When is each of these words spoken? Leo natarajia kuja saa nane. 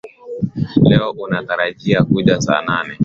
Leo 0.83 1.27
natarajia 1.29 2.03
kuja 2.03 2.41
saa 2.41 2.61
nane. 2.61 2.97